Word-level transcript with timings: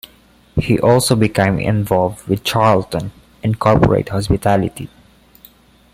He 0.59 0.79
also 0.79 1.15
became 1.15 1.59
involved 1.59 2.27
with 2.27 2.43
Charlton 2.43 3.11
in 3.43 3.53
corporate 3.53 4.09
hospitality. 4.09 4.89